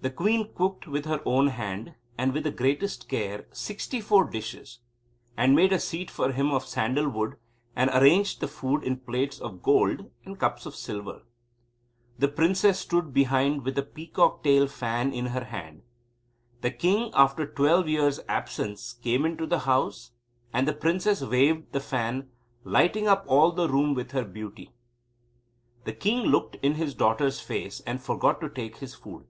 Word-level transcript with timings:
The 0.00 0.10
queen 0.10 0.54
cooked 0.54 0.86
with 0.86 1.06
her 1.06 1.20
own 1.26 1.48
hand, 1.48 1.96
and 2.16 2.32
with 2.32 2.44
the 2.44 2.52
greatest 2.52 3.08
care, 3.08 3.48
sixty 3.50 4.00
four 4.00 4.30
dishes, 4.30 4.78
and 5.36 5.56
made 5.56 5.72
a 5.72 5.80
seat 5.80 6.08
for 6.08 6.30
him 6.30 6.52
of 6.52 6.64
sandal 6.64 7.08
wood, 7.08 7.34
and 7.74 7.90
arranged 7.90 8.38
the 8.38 8.46
food 8.46 8.84
in 8.84 8.98
plates 8.98 9.40
of 9.40 9.60
gold 9.60 10.08
and 10.24 10.38
cups 10.38 10.66
of 10.66 10.76
silver. 10.76 11.22
The 12.16 12.28
princess 12.28 12.78
stood 12.78 13.12
behind 13.12 13.64
with 13.64 13.74
the 13.74 13.82
peacock 13.82 14.44
tail 14.44 14.68
fan 14.68 15.12
in 15.12 15.26
her 15.26 15.46
hand. 15.46 15.82
The 16.60 16.70
king, 16.70 17.10
after 17.12 17.44
twelve 17.44 17.88
years' 17.88 18.20
absence, 18.28 18.92
came 19.02 19.24
into 19.26 19.46
the 19.48 19.58
house, 19.58 20.12
and 20.52 20.68
the 20.68 20.74
princess 20.74 21.22
waved 21.22 21.72
the 21.72 21.80
fan, 21.80 22.28
lighting 22.62 23.08
up 23.08 23.24
all 23.26 23.50
the 23.50 23.68
room 23.68 23.94
with 23.94 24.12
her 24.12 24.24
beauty. 24.24 24.70
The 25.82 25.92
king 25.92 26.18
looked 26.26 26.54
in 26.62 26.74
his 26.76 26.94
daughter's 26.94 27.40
face, 27.40 27.80
and 27.80 28.00
forgot 28.00 28.40
to 28.42 28.48
take 28.48 28.76
his 28.76 28.94
food. 28.94 29.24